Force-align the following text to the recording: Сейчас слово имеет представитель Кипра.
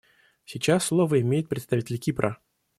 Сейчас 0.45 0.85
слово 0.85 1.21
имеет 1.21 1.47
представитель 1.47 1.99
Кипра. 1.99 2.39